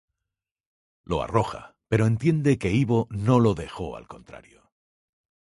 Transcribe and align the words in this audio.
Lo 1.03 1.21
arroja, 1.21 1.75
pero 1.87 2.07
entiende 2.07 2.57
que 2.57 2.71
Ivo 2.71 3.05
no 3.11 3.39
lo 3.39 3.53
dejó 3.53 3.95
al 3.95 4.07
contrario. 4.07 4.71